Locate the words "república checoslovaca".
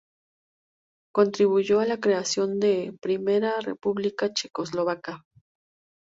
3.59-5.21